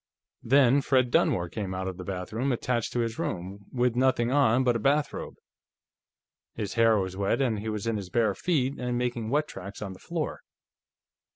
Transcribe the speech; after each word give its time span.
Then 0.41 0.81
Fred 0.81 1.11
Dunmore 1.11 1.47
came 1.47 1.75
out 1.75 1.87
of 1.87 1.97
the 1.97 2.03
bathroom 2.03 2.51
attached 2.51 2.91
to 2.93 3.01
his 3.01 3.19
room, 3.19 3.67
with 3.71 3.95
nothing 3.95 4.31
on 4.31 4.63
but 4.63 4.75
a 4.75 4.79
bathrobe. 4.79 5.35
His 6.55 6.73
hair 6.73 6.97
was 6.97 7.15
wet, 7.15 7.39
and 7.39 7.59
he 7.59 7.69
was 7.69 7.85
in 7.85 7.97
his 7.97 8.09
bare 8.09 8.33
feet 8.33 8.79
and 8.79 8.97
making 8.97 9.29
wet 9.29 9.47
tracks 9.47 9.79
on 9.79 9.93
the 9.93 9.99
floor." 9.99 10.41